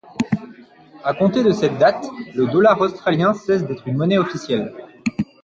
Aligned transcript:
À 1.03 1.13
compter 1.13 1.43
de 1.43 1.51
cette 1.51 1.77
date, 1.77 2.07
le 2.33 2.47
dollar 2.47 2.81
australien 2.81 3.35
cesse 3.35 3.65
d'être 3.67 3.87
une 3.87 3.97
monnaie 3.97 4.17
officielle. 4.17 4.73